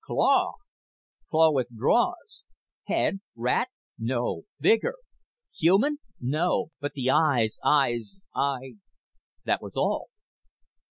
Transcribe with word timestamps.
Claw!_ 0.09 0.53
Claw 1.29 1.51
withdraws. 1.51 2.41
Head. 2.87 3.19
Rat? 3.35 3.67
No. 3.99 4.45
Bigger. 4.59 4.95
Human? 5.59 5.99
No. 6.19 6.71
But 6.79 6.93
the 6.93 7.11
eyes 7.11 7.59
eyes 7.63 8.23
ey 8.35 8.77
That 9.45 9.61
was 9.61 9.77
all. 9.77 10.09